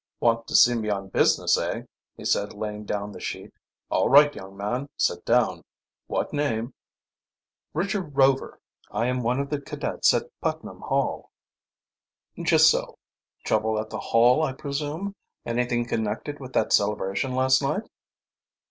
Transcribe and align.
"Want 0.19 0.47
to 0.47 0.55
see 0.55 0.73
me 0.73 0.89
on 0.89 1.09
business, 1.09 1.59
eh?" 1.59 1.83
he 2.17 2.25
said, 2.25 2.53
laying 2.53 2.85
down 2.85 3.11
the 3.11 3.19
sheet. 3.19 3.53
"All 3.91 4.09
right, 4.09 4.33
young 4.33 4.57
man, 4.57 4.89
sit 4.97 5.23
down. 5.25 5.63
What 6.07 6.33
name?" 6.33 6.73
"Richard 7.75 8.17
Rover. 8.17 8.59
I 8.89 9.05
am 9.05 9.21
one 9.21 9.39
of 9.39 9.51
the 9.51 9.61
cadets 9.61 10.11
at 10.15 10.31
Putnam 10.41 10.81
Hall." 10.81 11.29
"Just 12.41 12.71
so. 12.71 12.97
Trouble 13.45 13.79
at 13.79 13.91
the 13.91 13.99
Hall, 13.99 14.41
I 14.41 14.53
presume? 14.53 15.13
Anything 15.45 15.85
connected 15.85 16.39
with 16.39 16.53
that 16.53 16.73
celebration 16.73 17.35
last 17.35 17.61
night?" 17.61 17.87